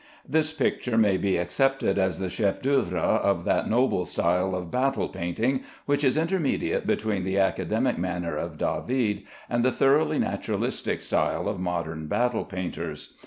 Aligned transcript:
This 0.27 0.51
picture 0.51 0.97
may 0.97 1.15
be 1.17 1.37
accepted 1.37 1.99
as 1.99 2.17
the 2.17 2.27
chef 2.31 2.59
d'œuvre 2.63 2.93
of 2.95 3.43
that 3.45 3.69
noble 3.69 4.03
style 4.03 4.55
of 4.55 4.71
battle 4.71 5.09
painting 5.09 5.61
which 5.85 6.03
is 6.03 6.17
intermediate 6.17 6.87
between 6.87 7.23
the 7.23 7.37
academic 7.37 7.99
manner 7.99 8.35
of 8.35 8.57
David 8.57 9.25
and 9.47 9.63
the 9.63 9.71
thoroughly 9.71 10.17
naturalistic 10.17 11.01
style 11.01 11.47
of 11.47 11.59
modern 11.59 12.07
battle 12.07 12.45
painters. 12.45 13.13